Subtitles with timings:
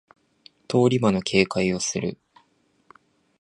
[0.67, 2.17] 通り魔の警戒をする